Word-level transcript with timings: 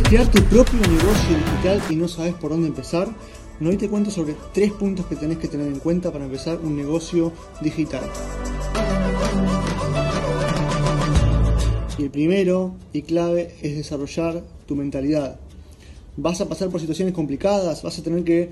crear 0.00 0.26
tu 0.30 0.42
propio 0.44 0.80
negocio 0.80 1.36
digital 1.36 1.82
y 1.90 1.96
no 1.96 2.08
sabes 2.08 2.34
por 2.34 2.50
dónde 2.50 2.68
empezar? 2.68 3.08
No, 3.60 3.68
hoy 3.68 3.76
te 3.76 3.88
cuento 3.88 4.10
sobre 4.10 4.34
tres 4.54 4.72
puntos 4.72 5.04
que 5.06 5.16
tenés 5.16 5.36
que 5.36 5.48
tener 5.48 5.66
en 5.66 5.78
cuenta 5.78 6.10
para 6.10 6.24
empezar 6.24 6.58
un 6.62 6.76
negocio 6.76 7.32
digital. 7.60 8.02
Y 11.98 12.04
el 12.04 12.10
primero 12.10 12.74
y 12.92 13.02
clave 13.02 13.54
es 13.60 13.76
desarrollar 13.76 14.42
tu 14.66 14.76
mentalidad. 14.76 15.38
Vas 16.16 16.40
a 16.40 16.48
pasar 16.48 16.70
por 16.70 16.80
situaciones 16.80 17.12
complicadas, 17.14 17.82
vas 17.82 17.98
a 17.98 18.02
tener 18.02 18.24
que 18.24 18.50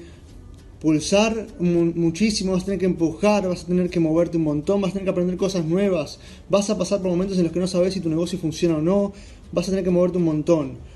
pulsar 0.81 1.47
muchísimo, 1.59 2.53
vas 2.53 2.63
a 2.63 2.67
tener 2.67 2.81
que 2.81 2.87
empujar, 2.87 3.49
vas 3.49 3.65
a 3.65 3.67
tener 3.67 3.89
que 3.91 4.01
moverte 4.01 4.37
un 4.37 4.45
montón, 4.45 4.81
vas 4.81 4.91
a 4.91 4.93
tener 4.93 5.05
que 5.05 5.11
aprender 5.11 5.37
cosas 5.37 5.65
nuevas, 5.65 6.21
vas 6.49 6.69
a 6.71 6.77
pasar 6.79 7.01
por 7.01 7.11
momentos 7.11 7.39
en 7.39 7.45
los 7.45 7.53
que 7.53 7.61
no 7.61 7.67
sabes 7.67 7.95
si 7.95 8.01
tu 8.01 8.09
negocio 8.09 8.39
funciona 8.39 8.77
o 8.77 8.83
no, 8.83 9.13
vas 9.53 9.69
a 9.69 9.71
tener 9.71 9.85
que 9.85 9.91
moverte 9.91 10.19
un 10.19 10.25
montón. 10.25 10.91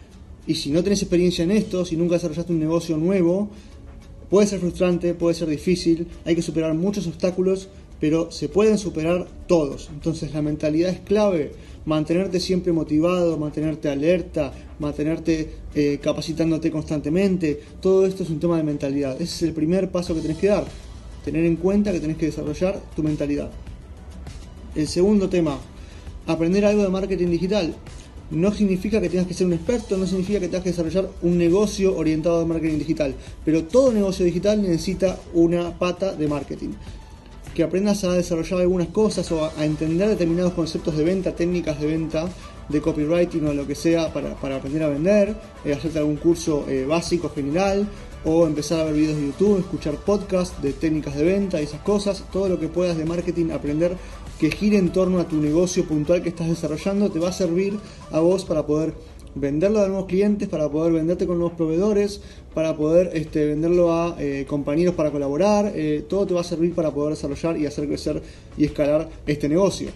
Y 0.46 0.54
si 0.54 0.70
no 0.70 0.82
tienes 0.82 1.02
experiencia 1.02 1.44
en 1.44 1.50
esto, 1.50 1.84
si 1.84 1.96
nunca 1.96 2.14
desarrollaste 2.14 2.52
un 2.52 2.60
negocio 2.60 2.96
nuevo, 2.96 3.48
puede 4.28 4.46
ser 4.46 4.60
frustrante, 4.60 5.14
puede 5.14 5.34
ser 5.34 5.48
difícil, 5.48 6.06
hay 6.24 6.34
que 6.34 6.42
superar 6.42 6.74
muchos 6.74 7.06
obstáculos, 7.06 7.68
pero 8.00 8.30
se 8.30 8.48
pueden 8.48 8.78
superar 8.78 9.26
todos. 9.46 9.88
Entonces 9.92 10.32
la 10.34 10.42
mentalidad 10.42 10.90
es 10.90 11.00
clave 11.00 11.52
mantenerte 11.86 12.40
siempre 12.40 12.72
motivado, 12.72 13.36
mantenerte 13.36 13.88
alerta, 13.88 14.52
mantenerte 14.78 15.50
eh, 15.74 15.98
capacitándote 16.02 16.70
constantemente. 16.70 17.60
Todo 17.80 18.06
esto 18.06 18.22
es 18.22 18.30
un 18.30 18.40
tema 18.40 18.56
de 18.56 18.62
mentalidad. 18.62 19.14
Ese 19.20 19.24
es 19.24 19.42
el 19.42 19.52
primer 19.52 19.90
paso 19.90 20.14
que 20.14 20.20
tenés 20.20 20.38
que 20.38 20.48
dar. 20.48 20.64
Tener 21.24 21.44
en 21.44 21.56
cuenta 21.56 21.92
que 21.92 22.00
tenés 22.00 22.16
que 22.16 22.26
desarrollar 22.26 22.80
tu 22.94 23.02
mentalidad. 23.02 23.50
El 24.74 24.88
segundo 24.88 25.28
tema, 25.28 25.58
aprender 26.26 26.64
algo 26.64 26.82
de 26.82 26.88
marketing 26.88 27.28
digital. 27.28 27.74
No 28.30 28.52
significa 28.52 29.00
que 29.00 29.08
tengas 29.08 29.26
que 29.26 29.34
ser 29.34 29.46
un 29.46 29.52
experto, 29.52 29.96
no 29.96 30.06
significa 30.06 30.40
que 30.40 30.48
tengas 30.48 30.64
que 30.64 30.70
desarrollar 30.70 31.10
un 31.22 31.36
negocio 31.36 31.96
orientado 31.96 32.40
a 32.40 32.46
marketing 32.46 32.78
digital, 32.78 33.14
pero 33.44 33.64
todo 33.64 33.92
negocio 33.92 34.24
digital 34.24 34.62
necesita 34.62 35.18
una 35.34 35.78
pata 35.78 36.14
de 36.14 36.26
marketing. 36.26 36.70
Que 37.54 37.62
aprendas 37.62 38.02
a 38.04 38.14
desarrollar 38.14 38.60
algunas 38.60 38.88
cosas 38.88 39.30
o 39.30 39.44
a, 39.44 39.64
entender 39.64 40.08
determinados 40.08 40.54
conceptos 40.54 40.96
de 40.96 41.04
venta, 41.04 41.36
técnicas 41.36 41.78
de 41.80 41.86
venta, 41.86 42.28
de 42.68 42.80
copywriting 42.80 43.46
o 43.46 43.54
lo 43.54 43.66
que 43.66 43.74
sea 43.74 44.12
para, 44.12 44.32
aprender 44.32 44.82
a 44.82 44.88
vender, 44.88 45.36
eh, 45.64 45.74
hacerte 45.74 45.98
algún 45.98 46.16
curso 46.16 46.64
eh, 46.68 46.86
básico, 46.86 47.28
general, 47.28 47.86
o 48.24 48.46
empezar 48.46 48.80
a 48.80 48.84
ver 48.84 48.94
videos 48.94 49.16
de 49.16 49.26
YouTube, 49.26 49.58
escuchar 49.60 49.96
podcasts 49.96 50.60
de 50.62 50.72
técnicas 50.72 51.14
de 51.16 51.24
venta 51.24 51.60
y 51.60 51.64
esas 51.64 51.80
cosas, 51.80 52.24
todo 52.32 52.48
lo 52.48 52.58
que 52.58 52.68
puedas 52.68 52.96
de 52.96 53.04
marketing 53.04 53.50
aprender 53.50 53.96
que 54.38 54.50
gire 54.50 54.78
en 54.78 54.90
torno 54.90 55.20
a 55.20 55.28
tu 55.28 55.36
negocio 55.36 55.84
puntual 55.86 56.22
que 56.22 56.30
estás 56.30 56.48
desarrollando 56.48 57.10
te 57.10 57.18
va 57.18 57.28
a 57.28 57.32
servir 57.32 57.78
a 58.10 58.20
vos 58.20 58.44
para 58.44 58.66
poder 58.66 58.94
venderlo 59.34 59.80
a 59.80 59.88
nuevos 59.88 60.06
clientes, 60.06 60.48
para 60.48 60.68
poder 60.68 60.92
venderte 60.92 61.26
con 61.26 61.38
nuevos 61.38 61.56
proveedores, 61.56 62.20
para 62.54 62.76
poder 62.76 63.10
este, 63.14 63.46
venderlo 63.46 63.92
a 63.92 64.16
eh, 64.18 64.44
compañeros 64.48 64.94
para 64.94 65.10
colaborar, 65.10 65.72
eh, 65.74 66.04
todo 66.08 66.26
te 66.26 66.34
va 66.34 66.40
a 66.40 66.44
servir 66.44 66.74
para 66.74 66.92
poder 66.92 67.14
desarrollar 67.14 67.56
y 67.56 67.66
hacer 67.66 67.86
crecer 67.86 68.22
y 68.56 68.64
escalar 68.64 69.08
este 69.26 69.48
negocio. 69.48 69.88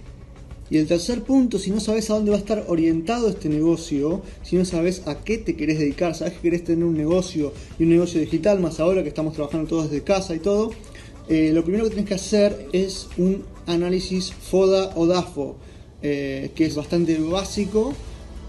Y 0.70 0.78
el 0.78 0.86
tercer 0.86 1.22
punto, 1.22 1.58
si 1.58 1.70
no 1.70 1.80
sabes 1.80 2.10
a 2.10 2.14
dónde 2.14 2.30
va 2.30 2.36
a 2.36 2.40
estar 2.40 2.64
orientado 2.68 3.28
este 3.28 3.48
negocio, 3.48 4.22
si 4.42 4.56
no 4.56 4.64
sabes 4.64 5.02
a 5.06 5.18
qué 5.24 5.38
te 5.38 5.56
querés 5.56 5.78
dedicar, 5.78 6.14
sabes 6.14 6.34
que 6.34 6.40
querés 6.40 6.64
tener 6.64 6.84
un 6.84 6.96
negocio 6.96 7.52
y 7.78 7.84
un 7.84 7.90
negocio 7.90 8.20
digital, 8.20 8.60
más 8.60 8.80
ahora 8.80 9.02
que 9.02 9.08
estamos 9.08 9.34
trabajando 9.34 9.68
todos 9.68 9.90
desde 9.90 10.04
casa 10.04 10.34
y 10.34 10.40
todo, 10.40 10.70
eh, 11.28 11.52
lo 11.52 11.62
primero 11.62 11.84
que 11.84 11.90
tienes 11.90 12.08
que 12.08 12.14
hacer 12.14 12.68
es 12.72 13.08
un 13.16 13.44
análisis 13.66 14.32
FODA 14.32 14.92
o 14.96 15.06
DAFO, 15.06 15.56
que 16.00 16.52
es 16.56 16.76
bastante 16.76 17.18
básico, 17.18 17.92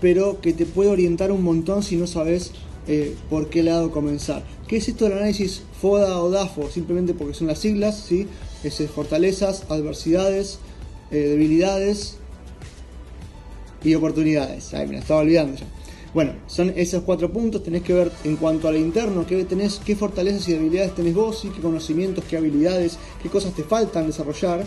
pero 0.01 0.39
que 0.41 0.53
te 0.53 0.65
puede 0.65 0.89
orientar 0.89 1.31
un 1.31 1.43
montón 1.43 1.83
si 1.83 1.95
no 1.95 2.07
sabes 2.07 2.51
eh, 2.87 3.15
por 3.29 3.49
qué 3.49 3.61
lado 3.63 3.91
comenzar. 3.91 4.43
¿Qué 4.67 4.77
es 4.77 4.87
esto 4.87 5.05
del 5.05 5.17
análisis 5.17 5.61
FODA 5.79 6.21
o 6.21 6.29
DAFO? 6.29 6.69
Simplemente 6.71 7.13
porque 7.13 7.33
son 7.33 7.47
las 7.47 7.59
siglas, 7.59 8.03
¿sí? 8.07 8.27
Es 8.63 8.81
fortalezas, 8.89 9.65
adversidades, 9.69 10.59
eh, 11.11 11.17
debilidades 11.17 12.17
y 13.83 13.95
oportunidades. 13.95 14.73
Ay, 14.73 14.87
me 14.87 14.93
la 14.93 14.99
estaba 14.99 15.21
olvidando 15.21 15.57
ya. 15.57 15.65
Bueno, 16.13 16.33
son 16.47 16.73
esos 16.75 17.03
cuatro 17.03 17.31
puntos. 17.31 17.63
Tenés 17.63 17.83
que 17.83 17.93
ver 17.93 18.11
en 18.23 18.35
cuanto 18.35 18.67
a 18.67 18.71
lo 18.71 18.77
interno, 18.77 19.25
qué 19.27 19.43
tenés, 19.45 19.79
qué 19.83 19.95
fortalezas 19.95 20.47
y 20.49 20.53
debilidades 20.53 20.95
tenés 20.95 21.13
vos, 21.13 21.45
y 21.45 21.49
qué 21.49 21.61
conocimientos, 21.61 22.23
qué 22.29 22.37
habilidades, 22.37 22.97
qué 23.21 23.29
cosas 23.29 23.53
te 23.53 23.63
faltan 23.63 24.07
desarrollar. 24.07 24.65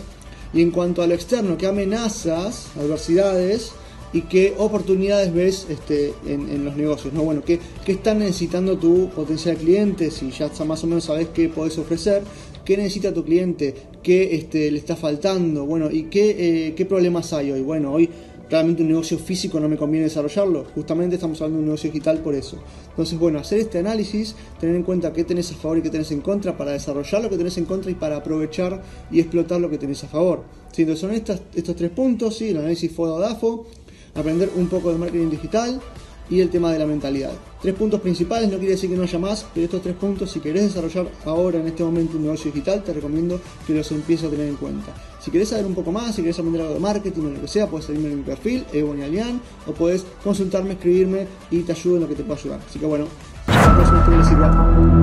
Y 0.53 0.61
en 0.61 0.71
cuanto 0.71 1.01
a 1.01 1.07
lo 1.07 1.13
externo, 1.13 1.57
qué 1.57 1.67
amenazas, 1.67 2.67
adversidades 2.77 3.73
y 4.13 4.21
qué 4.21 4.53
oportunidades 4.57 5.33
ves 5.33 5.67
este, 5.69 6.13
en, 6.25 6.63
los 6.63 6.77
negocios. 6.77 7.13
¿no? 7.13 7.23
Bueno, 7.23 7.41
¿qué, 7.43 7.59
¿qué 7.83 7.93
está 7.93 8.13
necesitando 8.13 8.77
tu 8.77 9.09
potencial 9.09 9.57
cliente? 9.57 10.11
Si 10.11 10.29
ya 10.31 10.49
más 10.65 10.83
o 10.83 10.87
menos 10.87 11.05
sabes 11.05 11.29
qué 11.33 11.49
podés 11.49 11.77
ofrecer, 11.79 12.21
qué 12.63 12.77
necesita 12.77 13.13
tu 13.13 13.23
cliente, 13.23 13.73
qué 14.01 14.35
este, 14.35 14.71
le 14.71 14.77
está 14.77 14.95
faltando, 14.95 15.65
bueno, 15.65 15.89
y 15.91 16.03
qué, 16.03 16.67
eh, 16.67 16.73
qué 16.75 16.85
problemas 16.85 17.33
hay 17.33 17.51
hoy. 17.51 17.61
Bueno, 17.61 17.91
hoy 17.91 18.09
claramente 18.49 18.83
un 18.83 18.89
negocio 18.89 19.17
físico 19.17 19.59
no 19.59 19.67
me 19.67 19.77
conviene 19.77 20.05
desarrollarlo. 20.05 20.65
Justamente 20.75 21.15
estamos 21.15 21.41
hablando 21.41 21.57
de 21.57 21.63
un 21.63 21.65
negocio 21.69 21.89
digital 21.89 22.19
por 22.19 22.35
eso. 22.35 22.57
Entonces, 22.89 23.17
bueno, 23.17 23.39
hacer 23.39 23.59
este 23.59 23.79
análisis, 23.79 24.35
tener 24.59 24.75
en 24.75 24.83
cuenta 24.83 25.11
qué 25.11 25.23
tenés 25.23 25.51
a 25.51 25.55
favor 25.55 25.79
y 25.79 25.81
qué 25.81 25.89
tenés 25.89 26.11
en 26.11 26.21
contra 26.21 26.55
para 26.55 26.71
desarrollar 26.71 27.23
lo 27.23 27.29
que 27.29 27.37
tenés 27.37 27.57
en 27.57 27.65
contra 27.65 27.89
y 27.89 27.95
para 27.95 28.17
aprovechar 28.17 28.83
y 29.11 29.19
explotar 29.19 29.59
lo 29.59 29.71
que 29.71 29.79
tenés 29.79 30.03
a 30.03 30.07
favor. 30.07 30.43
¿Sí? 30.71 30.83
Entonces 30.83 31.01
son 31.01 31.13
estas, 31.13 31.41
estos 31.55 31.75
tres 31.75 31.89
puntos, 31.91 32.37
¿sí? 32.37 32.49
el 32.49 32.57
análisis 32.57 32.91
FODA-DAFO, 32.91 33.65
aprender 34.15 34.51
un 34.55 34.67
poco 34.67 34.91
de 34.91 34.97
marketing 34.97 35.29
digital 35.29 35.81
y 36.29 36.39
el 36.39 36.49
tema 36.49 36.71
de 36.71 36.79
la 36.79 36.85
mentalidad. 36.85 37.33
Tres 37.61 37.75
puntos 37.75 38.01
principales, 38.01 38.49
no 38.49 38.57
quiere 38.57 38.73
decir 38.73 38.89
que 38.89 38.95
no 38.95 39.03
haya 39.03 39.19
más, 39.19 39.45
pero 39.53 39.65
estos 39.65 39.81
tres 39.81 39.95
puntos, 39.95 40.31
si 40.31 40.39
querés 40.39 40.63
desarrollar 40.63 41.07
ahora 41.25 41.59
en 41.59 41.67
este 41.67 41.83
momento 41.83 42.17
un 42.17 42.23
negocio 42.23 42.51
digital, 42.51 42.83
te 42.83 42.93
recomiendo 42.93 43.39
que 43.67 43.73
los 43.73 43.91
empieces 43.91 44.27
a 44.27 44.29
tener 44.29 44.47
en 44.47 44.55
cuenta. 44.55 44.93
Si 45.19 45.31
querés 45.31 45.49
saber 45.49 45.65
un 45.65 45.75
poco 45.75 45.91
más, 45.91 46.15
si 46.15 46.21
querés 46.21 46.37
aprender 46.39 46.61
algo 46.61 46.73
de 46.73 46.79
marketing 46.79 47.21
o 47.21 47.29
lo 47.29 47.41
que 47.41 47.47
sea, 47.47 47.67
puedes 47.67 47.85
seguirme 47.85 48.11
en 48.11 48.17
mi 48.17 48.23
perfil, 48.23 48.65
Alian, 48.73 49.41
o 49.67 49.73
puedes 49.73 50.05
consultarme, 50.23 50.73
escribirme 50.73 51.27
y 51.51 51.61
te 51.61 51.73
ayudo 51.73 51.95
en 51.95 52.01
lo 52.01 52.07
que 52.07 52.15
te 52.15 52.23
pueda 52.23 52.39
ayudar. 52.39 52.59
Así 52.67 52.79
que 52.79 52.85
bueno, 52.85 53.05
hasta 53.47 53.67
la 53.67 53.75
próxima, 53.75 54.05
que 54.05 54.17
les 54.17 54.27
sirva. 54.27 55.02